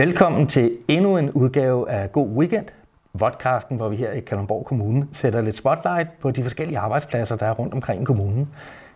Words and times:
Velkommen 0.00 0.46
til 0.46 0.78
endnu 0.88 1.16
en 1.16 1.30
udgave 1.30 1.90
af 1.90 2.12
God 2.12 2.28
Weekend, 2.28 2.66
vodcasten, 3.14 3.76
hvor 3.76 3.88
vi 3.88 3.96
her 3.96 4.12
i 4.12 4.20
Kalundborg 4.20 4.64
Kommune 4.64 5.08
sætter 5.12 5.40
lidt 5.40 5.56
spotlight 5.56 6.08
på 6.20 6.30
de 6.30 6.42
forskellige 6.42 6.78
arbejdspladser, 6.78 7.36
der 7.36 7.46
er 7.46 7.52
rundt 7.52 7.74
omkring 7.74 8.02
i 8.02 8.04
kommunen. 8.04 8.48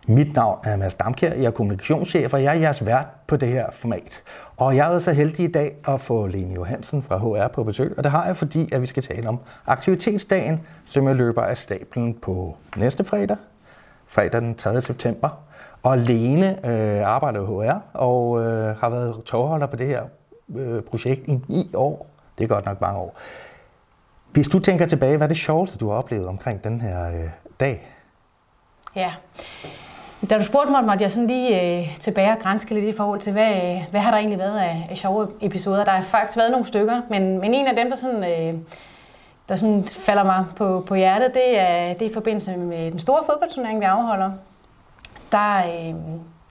Mit 0.06 0.34
navn 0.34 0.58
er 0.64 0.76
Mads 0.76 0.94
Damkjær, 0.94 1.34
jeg 1.34 1.44
er 1.44 1.50
kommunikationschef, 1.50 2.32
og 2.32 2.42
jeg 2.42 2.56
er 2.56 2.60
jeres 2.60 2.86
vært 2.86 3.06
på 3.26 3.36
det 3.36 3.48
her 3.48 3.66
format. 3.72 4.22
Og 4.56 4.76
jeg 4.76 4.94
er 4.94 4.98
så 4.98 5.12
heldig 5.12 5.44
i 5.44 5.52
dag 5.52 5.76
at 5.88 6.00
få 6.00 6.26
Lene 6.26 6.54
Johansen 6.54 7.02
fra 7.02 7.16
HR 7.16 7.48
på 7.48 7.64
besøg, 7.64 7.94
og 7.96 8.04
det 8.04 8.12
har 8.12 8.26
jeg, 8.26 8.36
fordi 8.36 8.68
at 8.72 8.82
vi 8.82 8.86
skal 8.86 9.02
tale 9.02 9.28
om 9.28 9.38
aktivitetsdagen, 9.66 10.60
som 10.84 11.08
jeg 11.08 11.16
løber 11.16 11.42
af 11.42 11.56
stablen 11.56 12.14
på 12.14 12.56
næste 12.76 13.04
fredag, 13.04 13.36
fredag 14.06 14.40
den 14.40 14.54
3. 14.54 14.82
september. 14.82 15.28
Og 15.82 15.98
Lene 15.98 16.66
øh, 16.68 17.06
arbejder 17.06 17.42
i 17.42 17.44
HR 17.44 17.78
og 17.94 18.40
øh, 18.40 18.76
har 18.76 18.90
været 18.90 19.22
tårholder 19.24 19.66
på 19.66 19.76
det 19.76 19.86
her 19.86 20.02
øh, 20.56 20.82
projekt 20.82 21.28
i 21.28 21.40
ni 21.48 21.70
år. 21.74 22.06
Det 22.38 22.44
er 22.44 22.48
godt 22.48 22.64
nok 22.64 22.80
mange 22.80 22.98
år. 22.98 23.16
Hvis 24.32 24.48
du 24.48 24.58
tænker 24.58 24.86
tilbage, 24.86 25.16
hvad 25.16 25.26
er 25.26 25.28
det 25.28 25.36
sjoveste, 25.36 25.78
du 25.78 25.88
har 25.88 25.96
oplevet 25.96 26.28
omkring 26.28 26.64
den 26.64 26.80
her 26.80 27.06
øh, 27.06 27.30
dag? 27.60 27.90
Ja. 28.96 29.12
Da 30.30 30.38
du 30.38 30.44
spurgte 30.44 30.70
mig, 30.70 30.84
måtte 30.84 31.02
jeg 31.02 31.10
sådan 31.10 31.26
lige 31.26 31.80
øh, 31.80 31.98
tilbage 31.98 32.32
og 32.32 32.38
grænske 32.38 32.74
lidt 32.74 32.84
i 32.84 32.92
forhold 32.92 33.20
til, 33.20 33.32
hvad, 33.32 33.54
øh, 33.54 33.82
hvad 33.90 34.00
har 34.00 34.10
der 34.10 34.18
egentlig 34.18 34.38
været 34.38 34.58
af, 34.58 34.86
af 34.90 34.96
sjove 34.98 35.28
episoder. 35.40 35.84
Der 35.84 35.92
har 35.92 36.02
faktisk 36.02 36.38
været 36.38 36.50
nogle 36.50 36.66
stykker, 36.66 37.02
men, 37.10 37.40
men 37.40 37.54
en 37.54 37.66
af 37.66 37.76
dem, 37.76 37.90
der 37.90 37.96
sådan, 37.96 38.24
øh, 38.24 38.60
der 39.48 39.56
sådan 39.56 39.84
falder 39.88 40.24
mig 40.24 40.44
på, 40.56 40.84
på 40.86 40.94
hjertet, 40.94 41.34
det 41.34 41.60
er, 41.60 41.92
det 41.92 42.02
er 42.06 42.10
i 42.10 42.14
forbindelse 42.14 42.56
med 42.56 42.90
den 42.90 42.98
store 42.98 43.20
fodboldturnering, 43.26 43.80
vi 43.80 43.84
afholder. 43.84 44.30
Der, 45.32 45.56
øh, 45.56 45.94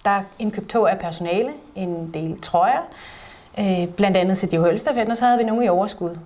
der 0.05 0.11
er 0.11 0.23
indkøbt 0.39 0.69
tog 0.69 0.91
af 0.91 0.99
personale, 0.99 1.49
en 1.75 2.13
del 2.13 2.41
trøjer, 2.41 2.81
øh, 3.59 3.87
blandt 3.87 4.17
andet 4.17 4.37
til 4.37 4.51
de 4.51 4.57
Hølstafetten, 4.57 5.11
og 5.11 5.17
så 5.17 5.25
havde 5.25 5.37
vi 5.37 5.43
nogle 5.43 5.65
i 5.65 5.69
overskud. 5.69 6.17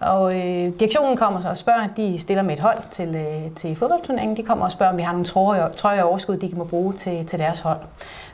Og 0.00 0.34
øh, 0.38 0.72
direktionen 0.80 1.16
kommer 1.16 1.40
så 1.40 1.48
og 1.48 1.56
spørger, 1.56 1.86
de 1.96 2.18
stiller 2.18 2.42
med 2.42 2.54
et 2.54 2.60
hold 2.60 2.78
til, 2.90 3.16
øh, 3.16 3.50
til 3.56 3.76
fodboldturneringen, 3.76 4.36
de 4.36 4.42
kommer 4.42 4.64
og 4.64 4.72
spørger, 4.72 4.92
om 4.92 4.98
vi 4.98 5.02
har 5.02 5.12
nogle 5.12 5.26
trøjer, 5.26 5.68
trøjer 5.72 6.02
overskud, 6.02 6.36
de 6.36 6.48
kan 6.48 6.58
må 6.58 6.64
bruge 6.64 6.92
til, 6.92 7.26
til 7.26 7.38
deres 7.38 7.60
hold. 7.60 7.78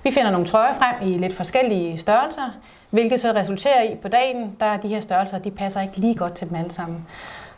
Vi 0.03 0.11
finder 0.11 0.31
nogle 0.31 0.47
trøjer 0.47 0.75
frem 0.75 1.09
i 1.09 1.19
lidt 1.19 1.35
forskellige 1.35 1.99
størrelser, 1.99 2.57
hvilket 2.91 3.21
så 3.21 3.33
resulterer 3.33 3.83
i 3.83 3.95
på 4.03 4.09
dagen, 4.09 4.57
der 4.61 4.77
de 4.77 4.89
her 4.89 5.01
størrelser, 5.01 5.39
de 5.39 5.51
passer 5.51 5.81
ikke 5.81 5.97
lige 5.97 6.15
godt 6.15 6.35
til 6.35 6.49
dem 6.49 6.57
alle 6.57 6.71
sammen. 6.71 7.07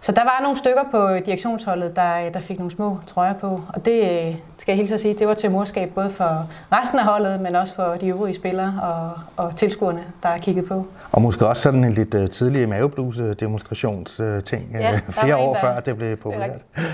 Så 0.01 0.13
der 0.13 0.25
var 0.25 0.39
nogle 0.43 0.59
stykker 0.59 0.83
på 0.91 1.19
direktionsholdet, 1.27 1.97
der, 1.97 2.31
der 2.31 2.41
fik 2.41 2.59
nogle 2.59 2.71
små 2.71 2.99
trøjer 3.07 3.33
på, 3.33 3.63
og 3.69 3.85
det 3.85 4.37
skal 4.59 4.73
jeg 4.73 4.77
hilse 4.77 4.95
at 4.95 5.01
sige, 5.01 5.15
det 5.15 5.29
var 5.29 5.35
til 5.35 5.51
morskab 5.51 5.91
både 5.95 6.11
for 6.11 6.49
resten 6.73 6.99
af 6.99 7.05
holdet, 7.05 7.41
men 7.41 7.55
også 7.55 7.75
for 7.75 7.95
de 7.95 8.07
øvrige 8.07 8.35
spillere 8.35 8.81
og, 8.83 9.13
og 9.45 9.57
tilskuerne, 9.57 10.05
der 10.23 10.29
er 10.29 10.39
kigget 10.39 10.65
på. 10.65 10.87
Og 11.13 11.23
måske 11.23 11.47
også 11.47 11.63
sådan 11.63 11.85
en 11.85 11.93
lidt 11.93 12.15
uh, 12.15 12.27
tidlig 12.27 12.69
mavebluse 12.69 13.35
demonstrationsting, 13.35 14.67
uh, 14.75 14.81
ja, 14.81 15.01
flere 15.09 15.37
år 15.37 15.55
der, 15.55 15.61
før 15.61 15.81
det 15.81 15.97
blev 15.97 16.17
populært. 16.17 16.65
Det 16.75 16.85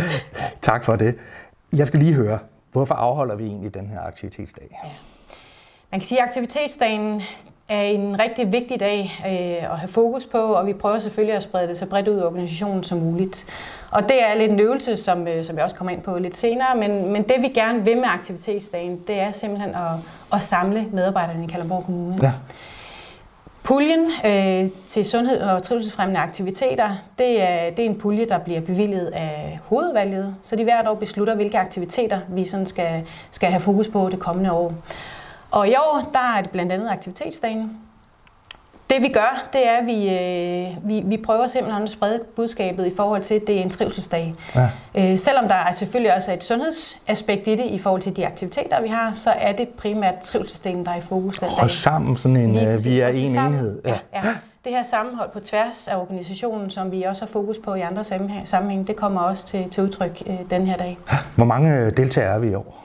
tak 0.62 0.84
for 0.84 0.96
det. 0.96 1.16
Jeg 1.72 1.86
skal 1.86 2.00
lige 2.00 2.14
høre, 2.14 2.38
hvorfor 2.72 2.94
afholder 2.94 3.36
vi 3.36 3.46
egentlig 3.46 3.74
den 3.74 3.86
her 3.86 4.00
aktivitetsdag? 4.00 4.78
Ja. 4.84 4.88
Man 5.90 6.00
kan 6.00 6.06
sige, 6.06 6.20
at 6.22 6.26
aktivitetsdagen 6.26 7.22
er 7.68 7.82
en 7.82 8.20
rigtig 8.20 8.52
vigtig 8.52 8.80
dag 8.80 9.22
øh, 9.26 9.72
at 9.72 9.78
have 9.78 9.88
fokus 9.88 10.26
på, 10.26 10.38
og 10.38 10.66
vi 10.66 10.72
prøver 10.72 10.98
selvfølgelig 10.98 11.36
at 11.36 11.42
sprede 11.42 11.68
det 11.68 11.76
så 11.76 11.86
bredt 11.86 12.08
ud 12.08 12.18
i 12.18 12.22
organisationen 12.22 12.84
som 12.84 12.98
muligt. 12.98 13.46
Og 13.90 14.02
det 14.02 14.22
er 14.22 14.34
lidt 14.38 14.52
en 14.52 14.60
øvelse, 14.60 14.96
som, 14.96 15.28
øh, 15.28 15.44
som 15.44 15.56
jeg 15.56 15.64
også 15.64 15.76
kommer 15.76 15.92
ind 15.92 16.02
på 16.02 16.18
lidt 16.18 16.36
senere, 16.36 16.76
men, 16.76 17.12
men 17.12 17.22
det 17.22 17.36
vi 17.40 17.48
gerne 17.48 17.84
vil 17.84 17.96
med 17.96 18.06
aktivitetsdagen, 18.06 19.00
det 19.06 19.20
er 19.20 19.32
simpelthen 19.32 19.74
at, 19.74 19.92
at 20.32 20.42
samle 20.42 20.86
medarbejderne 20.92 21.44
i 21.44 21.46
Kalundborg 21.46 21.84
Kommune. 21.84 22.18
Ja. 22.22 22.32
Puljen 23.62 24.10
øh, 24.24 24.70
til 24.88 25.04
sundhed 25.04 25.40
og 25.40 25.62
trivselsfremmende 25.62 26.20
aktiviteter, 26.20 26.90
det 27.18 27.42
er, 27.42 27.70
det 27.70 27.84
er 27.84 27.88
en 27.88 27.98
pulje, 27.98 28.24
der 28.28 28.38
bliver 28.38 28.60
bevilget 28.60 29.06
af 29.06 29.58
hovedvalget, 29.66 30.34
så 30.42 30.56
de 30.56 30.64
hvert 30.64 30.88
år 30.88 30.94
beslutter, 30.94 31.34
hvilke 31.34 31.58
aktiviteter 31.58 32.20
vi 32.28 32.44
sådan 32.44 32.66
skal, 32.66 33.06
skal 33.30 33.50
have 33.50 33.60
fokus 33.60 33.88
på 33.88 34.08
det 34.08 34.18
kommende 34.18 34.52
år. 34.52 34.74
Og 35.54 35.68
i 35.68 35.74
år, 35.74 36.10
der 36.12 36.36
er 36.36 36.42
det 36.42 36.50
blandt 36.50 36.72
andet 36.72 36.88
aktivitetsdagen. 36.90 37.70
Det 38.90 39.02
vi 39.02 39.08
gør, 39.08 39.46
det 39.52 39.68
er, 39.68 39.76
at 39.80 39.86
vi, 39.86 40.08
øh, 40.08 40.88
vi, 40.88 41.02
vi 41.04 41.16
prøver 41.16 41.46
simpelthen 41.46 41.82
at 41.82 41.88
sprede 41.88 42.20
budskabet 42.36 42.86
i 42.86 42.96
forhold 42.96 43.22
til, 43.22 43.34
at 43.34 43.42
det 43.46 43.58
er 43.58 43.62
en 43.62 43.70
trivselsdag. 43.70 44.34
Ja. 44.54 44.70
Øh, 44.94 45.18
selvom 45.18 45.48
der 45.48 45.54
er 45.54 45.72
selvfølgelig 45.72 46.14
også 46.14 46.32
et 46.32 46.44
sundhedsaspekt 46.44 47.48
i 47.48 47.50
det, 47.50 47.64
i 47.64 47.78
forhold 47.78 48.02
til 48.02 48.16
de 48.16 48.26
aktiviteter, 48.26 48.82
vi 48.82 48.88
har, 48.88 49.12
så 49.14 49.30
er 49.30 49.52
det 49.52 49.68
primært 49.68 50.18
trivselsdagen, 50.18 50.84
der 50.84 50.90
er 50.90 50.96
i 50.96 51.00
fokus 51.00 51.38
den. 51.38 51.48
Og 51.62 51.70
sammen, 51.70 52.16
sådan 52.16 52.36
en, 52.36 52.56
øh, 52.56 52.84
vi 52.84 53.00
er 53.00 53.08
en 53.08 53.38
enhed. 53.38 53.80
Ja. 53.84 53.90
Ja, 53.90 53.96
ja. 54.14 54.34
Det 54.64 54.72
her 54.72 54.82
sammenhold 54.82 55.30
på 55.32 55.40
tværs 55.40 55.88
af 55.88 55.96
organisationen, 55.96 56.70
som 56.70 56.92
vi 56.92 57.02
også 57.02 57.24
har 57.24 57.28
fokus 57.28 57.58
på 57.64 57.74
i 57.74 57.80
andre 57.80 58.04
sammenhæng, 58.44 58.86
det 58.86 58.96
kommer 58.96 59.20
også 59.20 59.46
til, 59.46 59.70
til 59.70 59.82
udtryk 59.82 60.22
øh, 60.26 60.36
den 60.50 60.66
her 60.66 60.76
dag. 60.76 60.98
Hvor 61.36 61.44
mange 61.44 61.78
øh, 61.78 61.96
deltagere 61.96 62.34
er 62.34 62.38
vi 62.38 62.48
i 62.48 62.54
år? 62.54 62.84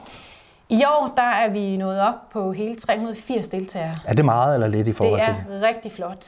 I 0.70 0.82
år 0.84 1.12
der 1.16 1.22
er 1.22 1.50
vi 1.50 1.76
nået 1.76 2.00
op 2.00 2.14
på 2.32 2.52
hele 2.52 2.76
380 2.76 3.48
deltagere. 3.48 3.94
Er 4.04 4.14
det 4.14 4.24
meget 4.24 4.54
eller 4.54 4.68
lidt 4.68 4.88
i 4.88 4.92
forhold 4.92 5.20
til 5.20 5.34
det? 5.34 5.44
Det 5.48 5.64
er 5.64 5.68
rigtig 5.68 5.92
flot. 5.92 6.26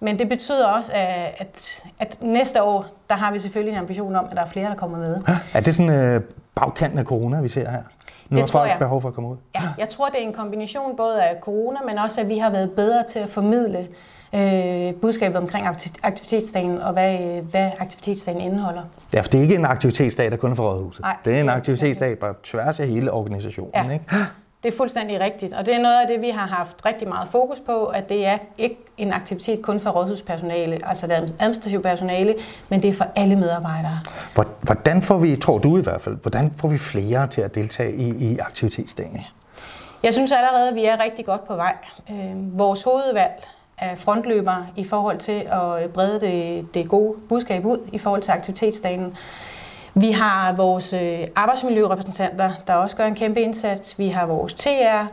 Men 0.00 0.18
det 0.18 0.28
betyder 0.28 0.66
også, 0.66 0.92
at, 0.94 1.82
at 1.98 2.18
næste 2.20 2.62
år, 2.62 2.86
der 3.10 3.16
har 3.16 3.32
vi 3.32 3.38
selvfølgelig 3.38 3.72
en 3.72 3.78
ambition 3.78 4.16
om, 4.16 4.24
at 4.30 4.36
der 4.36 4.42
er 4.42 4.46
flere, 4.48 4.68
der 4.68 4.74
kommer 4.74 4.98
med. 4.98 5.16
Er 5.54 5.60
det 5.60 5.76
sådan 5.76 5.92
øh, 5.92 6.20
bagkanten 6.54 6.98
af 6.98 7.04
corona, 7.04 7.40
vi 7.40 7.48
ser 7.48 7.70
her? 7.70 7.82
Nu 8.28 8.36
det 8.36 8.40
har 8.40 8.46
folk 8.46 8.70
jeg. 8.70 8.78
behov 8.78 9.00
for 9.00 9.08
at 9.08 9.14
komme 9.14 9.30
ud? 9.30 9.36
Ja, 9.54 9.62
jeg 9.78 9.88
tror, 9.88 10.08
det 10.08 10.22
er 10.22 10.26
en 10.26 10.32
kombination 10.32 10.96
både 10.96 11.22
af 11.22 11.36
corona, 11.40 11.78
men 11.86 11.98
også, 11.98 12.20
at 12.20 12.28
vi 12.28 12.38
har 12.38 12.50
været 12.50 12.70
bedre 12.70 13.04
til 13.04 13.18
at 13.18 13.30
formidle 13.30 13.88
øh, 14.34 14.94
budskabet 14.94 15.36
omkring 15.36 15.66
aktivitetsdagen, 16.02 16.78
og 16.78 16.92
hvad, 16.92 17.42
hvad 17.42 17.70
aktivitetsdagen 17.78 18.40
indeholder. 18.40 18.82
Ja, 19.14 19.20
for 19.20 19.28
det 19.28 19.38
er 19.38 19.42
ikke 19.42 19.54
en 19.54 19.64
aktivitetsdag, 19.64 20.30
der 20.30 20.36
kun 20.36 20.50
er 20.50 20.54
for 20.54 20.70
Rådhuset. 20.72 21.02
Nej, 21.02 21.16
det 21.24 21.36
er 21.36 21.40
en 21.40 21.48
aktivitetsdag 21.48 22.18
på 22.18 22.26
tværs 22.42 22.80
af 22.80 22.88
hele 22.88 23.12
organisationen. 23.12 23.72
Ja. 23.74 23.92
Ikke? 23.92 24.04
Det 24.62 24.72
er 24.72 24.76
fuldstændig 24.76 25.20
rigtigt, 25.20 25.52
og 25.52 25.66
det 25.66 25.74
er 25.74 25.78
noget 25.78 26.00
af 26.00 26.06
det, 26.08 26.20
vi 26.20 26.30
har 26.30 26.46
haft 26.46 26.86
rigtig 26.86 27.08
meget 27.08 27.28
fokus 27.28 27.60
på, 27.60 27.84
at 27.84 28.08
det 28.08 28.26
er 28.26 28.38
ikke 28.58 28.76
en 28.96 29.12
aktivitet 29.12 29.62
kun 29.62 29.80
for 29.80 29.90
rådhuspersonale, 29.90 30.78
altså 30.88 31.06
det 31.06 31.34
administrative 31.38 31.82
personale, 31.82 32.34
men 32.68 32.82
det 32.82 32.90
er 32.90 32.94
for 32.94 33.06
alle 33.16 33.36
medarbejdere. 33.36 34.00
Hvordan 34.62 35.02
får 35.02 35.18
vi, 35.18 35.36
tror 35.36 35.58
du 35.58 35.78
i 35.78 35.82
hvert 35.82 36.02
fald, 36.02 36.16
hvordan 36.22 36.52
får 36.56 36.68
vi 36.68 36.78
flere 36.78 37.26
til 37.26 37.40
at 37.40 37.54
deltage 37.54 37.96
i, 37.96 38.32
i 38.32 38.38
aktivitetsdagen? 38.38 39.20
Jeg 40.02 40.14
synes 40.14 40.32
allerede, 40.32 40.68
at 40.68 40.74
vi 40.74 40.84
er 40.84 41.00
rigtig 41.00 41.26
godt 41.26 41.46
på 41.46 41.56
vej. 41.56 41.74
Øh, 42.10 42.58
vores 42.58 42.82
hovedvalg 42.82 43.48
af 43.80 43.98
frontløbere 43.98 44.66
i 44.76 44.84
forhold 44.84 45.18
til 45.18 45.46
at 45.52 45.90
brede 45.94 46.20
det, 46.20 46.66
det 46.74 46.88
gode 46.88 47.18
budskab 47.28 47.64
ud 47.64 47.78
i 47.92 47.98
forhold 47.98 48.22
til 48.22 48.32
aktivitetsdagen. 48.32 49.16
Vi 49.94 50.10
har 50.10 50.52
vores 50.52 50.92
øh, 50.92 51.20
arbejdsmiljørepræsentanter, 51.36 52.50
der 52.66 52.74
også 52.74 52.96
gør 52.96 53.06
en 53.06 53.14
kæmpe 53.14 53.40
indsats. 53.40 53.98
Vi 53.98 54.08
har 54.08 54.26
vores 54.26 54.54
TR. 54.54 55.06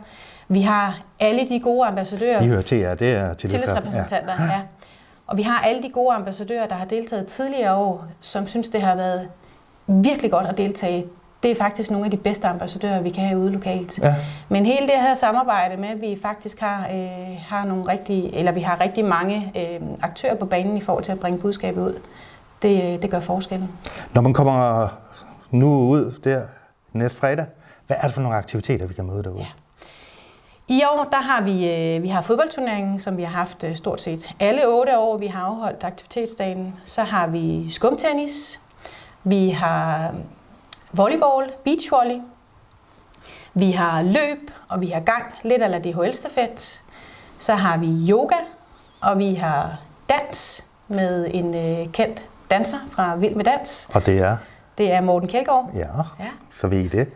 Vi 0.48 0.60
har 0.60 1.00
alle 1.20 1.48
de 1.48 1.60
gode 1.60 1.86
ambassadører. 1.86 2.42
Vi 2.42 2.48
hører 2.48 2.62
TR, 2.62 2.94
det 2.94 3.12
er 3.12 3.34
tillidsrepræsentanter. 3.34 4.32
Ja. 4.38 4.44
ja. 4.44 4.60
Og 5.26 5.36
vi 5.36 5.42
har 5.42 5.60
alle 5.60 5.82
de 5.82 5.90
gode 5.90 6.14
ambassadører, 6.14 6.66
der 6.66 6.74
har 6.74 6.84
deltaget 6.84 7.26
tidligere 7.26 7.74
år, 7.74 8.04
som 8.20 8.46
synes, 8.46 8.68
det 8.68 8.82
har 8.82 8.96
været 8.96 9.28
virkelig 9.86 10.30
godt 10.30 10.46
at 10.46 10.58
deltage 10.58 11.06
det 11.46 11.52
er 11.52 11.56
faktisk 11.64 11.90
nogle 11.90 12.04
af 12.04 12.10
de 12.10 12.16
bedste 12.16 12.48
ambassadører, 12.48 13.00
vi 13.00 13.10
kan 13.10 13.24
have 13.24 13.40
ude 13.40 13.50
lokalt. 13.50 13.98
Ja. 13.98 14.14
Men 14.48 14.66
hele 14.66 14.86
det 14.86 14.94
her 14.94 15.14
samarbejde 15.14 15.76
med, 15.76 15.88
at 15.88 16.00
vi 16.00 16.18
faktisk 16.22 16.60
har, 16.60 16.88
øh, 16.94 17.36
har 17.46 17.64
nogle 17.64 17.88
rigtig, 17.88 18.30
eller 18.32 18.52
vi 18.52 18.60
har 18.60 18.80
rigtig 18.80 19.04
mange 19.04 19.52
øh, 19.56 19.80
aktører 20.02 20.34
på 20.34 20.46
banen 20.46 20.76
i 20.76 20.80
forhold 20.80 21.04
til 21.04 21.12
at 21.12 21.20
bringe 21.20 21.38
budskabet 21.38 21.82
ud, 21.82 22.00
det, 22.62 23.02
det 23.02 23.10
gør 23.10 23.20
forskellen. 23.20 23.68
Når 24.14 24.22
man 24.22 24.34
kommer 24.34 24.88
nu 25.50 25.88
ud 25.88 26.20
der 26.24 26.42
næste 26.92 27.18
fredag, 27.18 27.46
hvad 27.86 27.96
er 28.00 28.06
det 28.06 28.12
for 28.12 28.20
nogle 28.20 28.36
aktiviteter, 28.36 28.86
vi 28.86 28.94
kan 28.94 29.04
møde 29.04 29.22
derude? 29.22 29.40
Ja. 29.40 29.46
I 30.68 30.82
år 30.84 31.08
der 31.10 31.20
har 31.20 31.42
vi, 31.42 31.70
øh, 31.70 32.02
vi 32.02 32.08
har 32.08 32.22
fodboldturneringen, 32.22 32.98
som 33.00 33.16
vi 33.16 33.22
har 33.22 33.32
haft 33.38 33.64
øh, 33.64 33.76
stort 33.76 34.00
set 34.00 34.34
alle 34.40 34.68
otte 34.68 34.98
år, 34.98 35.16
vi 35.16 35.26
har 35.26 35.42
afholdt 35.42 35.84
aktivitetsdagen. 35.84 36.74
Så 36.84 37.02
har 37.02 37.26
vi 37.26 37.70
skumtennis, 37.70 38.60
vi 39.24 39.48
har 39.48 40.14
volleyball, 40.92 41.52
beachvolley. 41.64 42.20
Vi 43.54 43.70
har 43.70 44.02
løb, 44.02 44.50
og 44.68 44.80
vi 44.80 44.86
har 44.86 45.00
gang, 45.00 45.24
lidt 45.42 45.62
eller 45.62 45.78
DHL-stafet. 45.78 46.82
Så 47.38 47.54
har 47.54 47.78
vi 47.78 48.10
yoga, 48.10 48.36
og 49.00 49.18
vi 49.18 49.34
har 49.34 49.76
dans 50.08 50.64
med 50.88 51.30
en 51.30 51.56
øh, 51.56 51.92
kendt 51.92 52.24
danser 52.50 52.78
fra 52.90 53.16
Vild 53.16 53.34
med 53.34 53.44
Dans. 53.44 53.88
Og 53.94 54.06
det 54.06 54.18
er? 54.18 54.36
Det 54.78 54.92
er 54.92 55.00
Morten 55.00 55.28
Kjeldgaard. 55.28 55.70
Ja, 55.74 55.80
ja. 56.20 56.30
så 56.50 56.68
ved 56.68 56.78
I 56.78 56.88
det. 56.88 57.08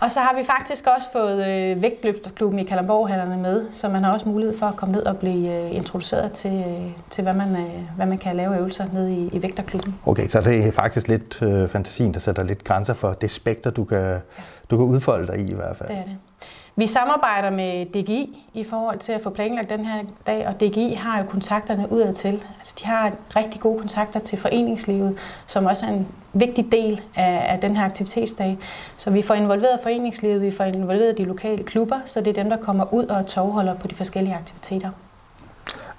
og 0.00 0.10
så 0.10 0.20
har 0.20 0.36
vi 0.38 0.44
faktisk 0.44 0.86
også 0.96 1.08
fået 1.12 1.46
øh, 1.46 1.82
vægtløfterklubben 1.82 2.58
i 2.58 2.64
Kalamborghallerne 2.64 3.36
med, 3.36 3.66
så 3.72 3.88
man 3.88 4.04
har 4.04 4.12
også 4.12 4.28
mulighed 4.28 4.58
for 4.58 4.66
at 4.66 4.76
komme 4.76 4.94
ned 4.94 5.02
og 5.02 5.16
blive 5.16 5.64
øh, 5.64 5.76
introduceret 5.76 6.32
til, 6.32 6.64
øh, 6.68 6.90
til 7.10 7.22
hvad, 7.22 7.34
man, 7.34 7.50
øh, 7.50 7.96
hvad 7.96 8.06
man 8.06 8.18
kan 8.18 8.36
lave 8.36 8.56
øvelser 8.56 8.84
nede 8.92 9.14
i, 9.14 9.28
i 9.32 9.42
vægterklubben. 9.42 9.94
Okay, 10.06 10.28
så 10.28 10.40
det 10.40 10.66
er 10.66 10.72
faktisk 10.72 11.08
lidt 11.08 11.42
øh, 11.42 11.68
fantasien, 11.68 12.14
der 12.14 12.20
sætter 12.20 12.42
lidt 12.42 12.64
grænser 12.64 12.94
for 12.94 13.12
det 13.12 13.30
spekter, 13.30 13.70
du 13.70 13.84
kan, 13.84 13.98
ja. 13.98 14.18
du 14.70 14.76
kan 14.76 14.86
udfolde 14.86 15.26
dig 15.26 15.38
i 15.38 15.50
i 15.50 15.54
hvert 15.54 15.76
fald. 15.76 15.88
Det 15.88 15.98
er 15.98 16.02
det. 16.02 16.16
Vi 16.76 16.86
samarbejder 16.86 17.50
med 17.50 17.86
DGI 17.86 18.46
i 18.54 18.64
forhold 18.64 18.98
til 18.98 19.12
at 19.12 19.22
få 19.22 19.30
planlagt 19.30 19.70
den 19.70 19.84
her 19.84 20.04
dag, 20.26 20.48
og 20.48 20.60
DGI 20.60 20.94
har 20.94 21.18
jo 21.18 21.24
kontakterne 21.28 21.92
udad 21.92 22.14
til. 22.14 22.42
Altså, 22.58 22.74
de 22.80 22.86
har 22.86 23.12
rigtig 23.36 23.60
gode 23.60 23.78
kontakter 23.78 24.20
til 24.20 24.38
foreningslivet, 24.38 25.18
som 25.46 25.64
også 25.64 25.86
er 25.86 25.90
en 25.90 26.06
vigtig 26.32 26.72
del 26.72 27.00
af, 27.14 27.46
af 27.52 27.60
den 27.60 27.76
her 27.76 27.84
aktivitetsdag. 27.84 28.58
Så 28.96 29.10
vi 29.10 29.22
får 29.22 29.34
involveret 29.34 29.80
foreningslivet, 29.82 30.42
vi 30.42 30.50
får 30.50 30.64
involveret 30.64 31.18
de 31.18 31.24
lokale 31.24 31.64
klubber, 31.64 32.00
så 32.04 32.20
det 32.20 32.38
er 32.38 32.42
dem, 32.42 32.50
der 32.50 32.56
kommer 32.56 32.94
ud 32.94 33.06
og 33.06 33.26
togholder 33.26 33.74
på 33.74 33.88
de 33.88 33.94
forskellige 33.94 34.34
aktiviteter. 34.34 34.90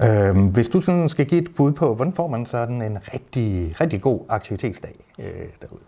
Øhm, 0.04 0.48
hvis 0.48 0.68
du 0.68 0.82
sådan 0.82 1.10
skal 1.10 1.26
give 1.26 1.42
et 1.42 1.56
bud 1.56 1.72
på, 1.72 1.96
hvordan 1.96 2.14
får 2.14 2.28
man 2.28 2.46
sådan 2.46 2.82
en 2.82 2.98
rigtig, 3.14 3.76
rigtig 3.82 4.02
god 4.02 4.20
aktivitetsdag 4.30 4.96
øh, 5.20 5.26
derude? 5.62 5.82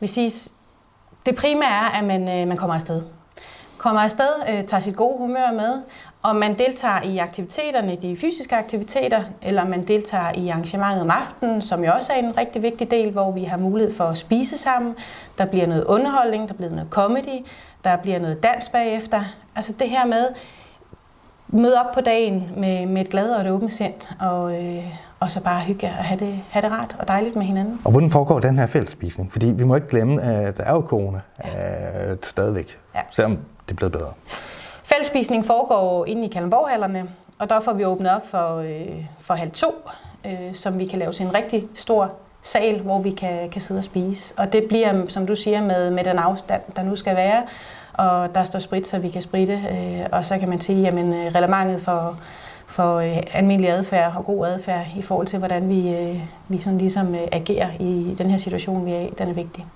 Vi 0.00 0.06
siger, 0.06 0.48
det 1.26 1.36
primære 1.36 1.70
er, 1.70 1.98
at 1.98 2.04
man, 2.04 2.28
øh, 2.28 2.48
man 2.48 2.56
kommer 2.56 2.74
afsted. 2.74 3.02
Kommer 3.78 4.00
afsted, 4.00 4.28
øh, 4.48 4.64
tager 4.64 4.80
sit 4.80 4.96
gode 4.96 5.18
humør 5.18 5.52
med, 5.52 5.82
og 6.22 6.36
man 6.36 6.58
deltager 6.58 7.02
i 7.02 7.18
aktiviteterne, 7.18 7.96
de 8.02 8.16
fysiske 8.16 8.56
aktiviteter, 8.56 9.22
eller 9.42 9.64
man 9.64 9.86
deltager 9.86 10.32
i 10.34 10.48
arrangementet 10.48 11.02
om 11.02 11.10
aftenen, 11.10 11.62
som 11.62 11.84
jo 11.84 11.92
også 11.92 12.12
er 12.12 12.16
en 12.16 12.36
rigtig 12.36 12.62
vigtig 12.62 12.90
del, 12.90 13.10
hvor 13.10 13.32
vi 13.32 13.44
har 13.44 13.56
mulighed 13.56 13.94
for 13.94 14.04
at 14.04 14.18
spise 14.18 14.58
sammen. 14.58 14.94
Der 15.38 15.44
bliver 15.44 15.66
noget 15.66 15.84
underholdning, 15.84 16.48
der 16.48 16.54
bliver 16.54 16.70
noget 16.70 16.88
comedy, 16.90 17.46
der 17.84 17.96
bliver 17.96 18.18
noget 18.18 18.42
dans 18.42 18.68
bagefter. 18.68 19.24
Altså 19.56 19.72
det 19.78 19.90
her 19.90 20.06
med, 20.06 20.26
møde 21.48 21.80
op 21.80 21.94
på 21.94 22.00
dagen 22.00 22.50
med, 22.56 22.86
med 22.86 23.02
et 23.02 23.08
glad 23.08 23.30
og 23.30 23.40
et 23.40 23.50
åbent 23.50 23.72
sind, 23.72 24.14
og, 24.20 24.64
øh, 24.64 24.84
og 25.20 25.30
så 25.30 25.42
bare 25.42 25.60
hygge 25.60 25.86
og 25.86 26.04
have 26.04 26.18
det, 26.18 26.40
have 26.50 26.62
det 26.62 26.72
rart 26.72 26.96
og 26.98 27.08
dejligt 27.08 27.36
med 27.36 27.44
hinanden. 27.44 27.80
Og 27.84 27.90
hvordan 27.90 28.10
foregår 28.10 28.38
den 28.38 28.58
her 28.58 28.66
fællesspisning? 28.66 29.32
Fordi 29.32 29.46
vi 29.46 29.64
må 29.64 29.74
ikke 29.74 29.88
glemme, 29.88 30.22
at 30.22 30.56
der 30.56 30.64
er 30.64 30.72
jo 30.72 30.80
corona 30.80 31.20
ja. 31.44 32.10
øh, 32.10 32.16
stadigvæk, 32.22 32.78
ja. 32.94 33.00
selvom 33.10 33.38
det 33.68 33.74
er 33.74 33.76
blevet 33.76 33.92
bedre. 33.92 34.12
Fællesspisning 34.84 35.46
foregår 35.46 36.06
inde 36.06 36.26
i 36.26 36.28
Kalundborghallerne, 36.28 37.08
og 37.38 37.50
der 37.50 37.60
får 37.60 37.72
vi 37.72 37.84
åbnet 37.84 38.12
op 38.12 38.26
for, 38.28 38.56
øh, 38.56 39.04
for 39.20 39.34
halv 39.34 39.50
to, 39.50 39.74
øh, 40.26 40.54
som 40.54 40.78
vi 40.78 40.86
kan 40.86 40.98
lave 40.98 41.12
til 41.12 41.26
en 41.26 41.34
rigtig 41.34 41.64
stor 41.74 42.12
sal, 42.42 42.80
hvor 42.80 42.98
vi 42.98 43.10
kan, 43.10 43.50
kan 43.50 43.60
sidde 43.60 43.78
og 43.78 43.84
spise. 43.84 44.34
Og 44.38 44.52
det 44.52 44.64
bliver, 44.68 45.04
som 45.08 45.26
du 45.26 45.36
siger, 45.36 45.62
med, 45.62 45.90
med 45.90 46.04
den 46.04 46.18
afstand, 46.18 46.62
der 46.76 46.82
nu 46.82 46.96
skal 46.96 47.16
være, 47.16 47.42
og 47.92 48.34
der 48.34 48.44
står 48.44 48.58
sprit, 48.58 48.86
så 48.86 48.98
vi 48.98 49.08
kan 49.08 49.22
spritte. 49.22 49.62
Øh, 49.70 50.06
og 50.12 50.24
så 50.24 50.38
kan 50.38 50.48
man 50.48 50.60
sige, 50.60 50.88
at 50.88 50.94
øh, 50.94 51.34
relevantet 51.34 51.80
for, 51.80 52.18
for 52.66 52.96
øh, 52.96 53.22
almindelig 53.32 53.70
adfærd 53.70 54.12
og 54.16 54.24
god 54.24 54.46
adfærd 54.46 54.86
i 54.96 55.02
forhold 55.02 55.26
til, 55.26 55.38
hvordan 55.38 55.68
vi, 55.68 55.94
øh, 55.94 56.20
vi 56.48 56.58
sådan 56.58 56.78
ligesom 56.78 57.14
øh, 57.14 57.20
agerer 57.32 57.68
i 57.80 58.14
den 58.18 58.30
her 58.30 58.36
situation, 58.36 58.86
vi 58.86 58.92
er 58.92 59.00
i, 59.00 59.10
den 59.18 59.28
er 59.28 59.32
vigtig. 59.32 59.66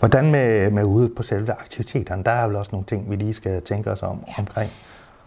Hvordan 0.00 0.30
med, 0.30 0.70
med 0.70 0.84
ude 0.84 1.08
på 1.08 1.22
selve 1.22 1.52
aktiviteterne? 1.52 2.24
Der 2.24 2.30
er 2.30 2.46
vel 2.46 2.56
også 2.56 2.70
nogle 2.72 2.86
ting, 2.86 3.10
vi 3.10 3.16
lige 3.16 3.34
skal 3.34 3.62
tænke 3.62 3.90
os 3.90 4.02
om 4.02 4.24
ja. 4.28 4.32
omkring. 4.38 4.70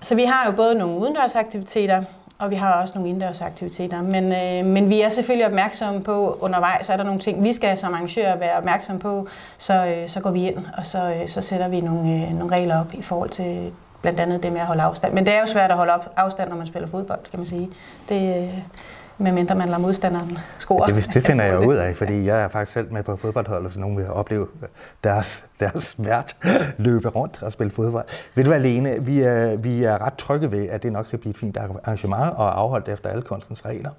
Så 0.01 0.15
vi 0.15 0.23
har 0.23 0.45
jo 0.45 0.51
både 0.51 0.75
nogle 0.75 0.99
udendørsaktiviteter, 0.99 2.03
og 2.39 2.49
vi 2.49 2.55
har 2.55 2.73
også 2.73 2.93
nogle 2.95 3.09
indendørsaktiviteter. 3.09 4.01
Men, 4.01 4.23
øh, 4.23 4.73
men 4.73 4.89
vi 4.89 5.01
er 5.01 5.09
selvfølgelig 5.09 5.45
opmærksomme 5.45 6.03
på 6.03 6.37
undervejs, 6.41 6.89
er 6.89 6.97
der 6.97 7.03
nogle 7.03 7.19
ting, 7.19 7.43
vi 7.43 7.53
skal 7.53 7.77
som 7.77 7.93
arrangør 7.93 8.35
være 8.35 8.57
opmærksom 8.57 8.99
på, 8.99 9.27
så, 9.57 9.85
øh, 9.85 10.09
så 10.09 10.19
går 10.19 10.31
vi 10.31 10.47
ind, 10.47 10.57
og 10.77 10.85
så, 10.85 11.13
øh, 11.21 11.29
så 11.29 11.41
sætter 11.41 11.67
vi 11.67 11.81
nogle, 11.81 12.13
øh, 12.13 12.39
nogle 12.39 12.55
regler 12.55 12.79
op 12.79 12.93
i 12.93 13.01
forhold 13.01 13.29
til 13.29 13.71
blandt 14.01 14.19
andet 14.19 14.43
det 14.43 14.51
med 14.51 14.61
at 14.61 14.67
holde 14.67 14.81
afstand. 14.81 15.13
Men 15.13 15.25
det 15.25 15.33
er 15.33 15.39
jo 15.39 15.45
svært 15.45 15.71
at 15.71 15.77
holde 15.77 15.93
op 15.93 16.13
afstand, 16.15 16.49
når 16.49 16.57
man 16.57 16.67
spiller 16.67 16.87
fodbold, 16.87 17.19
kan 17.31 17.39
man 17.39 17.47
sige. 17.47 17.69
Det, 18.09 18.43
øh, 18.43 18.63
medmindre 19.17 19.55
man 19.55 19.67
lader 19.67 19.79
modstanderen 19.79 20.37
score. 20.57 20.89
Ja, 20.89 20.95
det, 20.95 21.13
det 21.13 21.25
finder 21.25 21.45
jeg 21.45 21.67
ud 21.67 21.75
af, 21.75 21.95
fordi 21.95 22.25
jeg 22.25 22.43
er 22.43 22.47
faktisk 22.47 22.71
selv 22.71 22.93
med 22.93 23.03
på 23.03 23.15
fodboldhold, 23.15 23.71
så 23.71 23.79
nogen 23.79 23.97
vil 23.97 24.09
opleve 24.09 24.47
deres, 25.03 25.43
deres 25.59 25.95
vært 25.97 26.35
løbe 26.77 27.09
rundt 27.09 27.43
og 27.43 27.51
spille 27.51 27.71
fodbold. 27.71 28.05
Ved 28.35 28.43
du 28.43 28.49
hvad, 28.49 28.59
Lene, 28.59 29.05
vi 29.05 29.21
er, 29.21 29.55
vi 29.55 29.83
er 29.83 30.05
ret 30.05 30.13
trygge 30.13 30.51
ved, 30.51 30.69
at 30.69 30.83
det 30.83 30.93
nok 30.93 31.07
skal 31.07 31.19
blive 31.19 31.31
et 31.31 31.37
fint 31.37 31.57
arrangement 31.57 32.33
og 32.37 32.59
afholdt 32.59 32.89
efter 32.89 33.09
alle 33.09 33.21
kunstens 33.21 33.65
regler. 33.65 33.89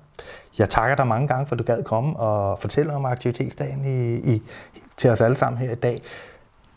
Jeg 0.59 0.69
takker 0.69 0.97
dig 0.97 1.07
mange 1.07 1.29
gange, 1.29 1.47
for 1.47 1.55
du 1.55 1.63
gad 1.63 1.83
komme 1.83 2.17
og 2.17 2.59
fortælle 2.59 2.93
om 2.93 3.05
aktivitetsdagen 3.05 3.85
i, 3.85 4.15
i, 4.35 4.43
til 4.97 5.11
os 5.11 5.21
alle 5.21 5.37
sammen 5.37 5.59
her 5.59 5.73
i 5.73 5.75
dag. 5.75 6.03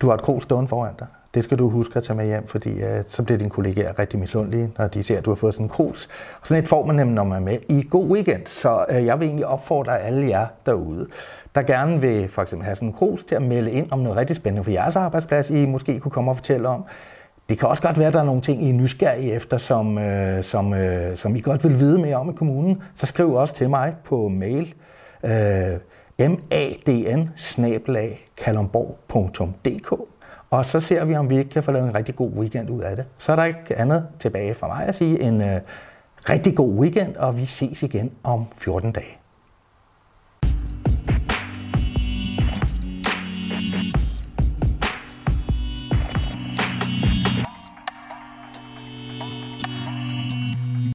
Du 0.02 0.08
har 0.08 0.14
et 0.14 0.22
krog 0.22 0.42
stående 0.44 0.68
foran 0.68 0.94
dig. 1.00 1.08
Det 1.34 1.44
skal 1.44 1.60
du 1.60 1.70
huske 1.70 1.98
at 1.98 2.04
tage 2.04 2.18
med 2.18 2.26
hjem, 2.26 2.48
fordi 2.48 2.74
uh, 2.74 3.04
så 3.08 3.24
bliver 3.24 3.38
dine 3.38 3.50
kollegaer 3.50 4.00
rigtig 4.00 4.20
misundelige, 4.20 4.72
når 4.78 4.88
de 4.88 5.04
ser, 5.04 5.18
at 5.18 5.26
du 5.26 5.32
har 5.32 5.36
fået 5.36 5.54
sådan 5.54 5.66
en 5.66 5.70
krus. 5.70 6.10
Og 6.42 6.48
sådan 6.48 6.64
et 6.64 6.70
får 6.70 6.86
man 6.86 6.96
nemlig, 6.96 7.16
når 7.16 7.24
man 7.24 7.42
er 7.42 7.46
med 7.46 7.58
i 7.70 7.88
God 7.90 8.08
Weekend. 8.08 8.46
Så 8.46 8.86
uh, 8.90 9.06
jeg 9.06 9.20
vil 9.20 9.26
egentlig 9.26 9.46
opfordre 9.46 10.00
alle 10.00 10.30
jer 10.30 10.48
derude, 10.66 11.08
der 11.56 11.62
gerne 11.62 12.02
vil 12.02 12.30
for 12.30 12.42
eksempel 12.42 12.66
have 12.66 12.76
sådan 12.76 12.88
en 12.88 12.94
krus 12.94 13.24
til 13.24 13.36
at 13.36 13.42
melde 13.42 13.72
ind 13.72 13.92
om 13.92 14.00
noget 14.00 14.18
rigtig 14.18 14.36
spændende 14.36 14.64
for 14.64 14.72
jeres 14.72 14.96
arbejdsplads, 14.96 15.50
I 15.50 15.66
måske 15.66 16.00
kunne 16.00 16.12
komme 16.12 16.32
og 16.32 16.38
fortælle 16.38 16.68
om. 16.68 16.86
Det 17.50 17.60
kan 17.60 17.70
også 17.70 17.84
godt 17.84 17.98
være, 17.98 18.08
at 18.08 18.14
der 18.14 18.20
er 18.20 18.26
nogle 18.26 18.42
ting, 18.42 18.64
I 18.64 18.70
er 18.70 18.74
nysgerrige 18.74 19.34
efter, 19.34 19.58
som, 19.58 19.98
uh, 19.98 20.04
som, 20.42 20.72
uh, 20.72 20.78
som 21.16 21.36
I 21.36 21.40
godt 21.40 21.64
vil 21.64 21.80
vide 21.80 21.98
mere 21.98 22.16
om 22.16 22.30
i 22.30 22.34
kommunen. 22.34 22.82
Så 22.96 23.06
skriv 23.06 23.34
også 23.34 23.56
til 23.56 23.70
mig 23.70 23.96
på 24.06 24.28
mail. 24.28 24.74
Uh, 25.24 25.30
madn 26.20 26.42
og 30.50 30.66
så 30.66 30.80
ser 30.80 31.06
vi, 31.06 31.16
om 31.16 31.30
vi 31.30 31.38
ikke 31.38 31.50
kan 31.50 31.64
få 31.64 31.72
lavet 31.72 31.90
en 31.90 31.96
rigtig 31.96 32.16
god 32.16 32.32
weekend 32.32 32.70
ud 32.70 32.82
af 32.82 32.96
det. 32.96 33.06
Så 33.18 33.32
er 33.32 33.36
der 33.36 33.44
ikke 33.44 33.76
andet 33.76 34.08
tilbage 34.20 34.56
for 34.56 34.68
mig 34.68 34.86
at 34.86 34.96
sige 34.96 35.22
en 35.22 35.42
øh, 35.42 35.62
rigtig 36.30 36.56
god 36.56 36.74
weekend, 36.74 37.16
og 37.16 37.38
vi 37.38 37.46
ses 37.46 37.84
igen 37.84 38.12
om 38.24 38.46
14 38.54 38.92
dage. 38.92 39.18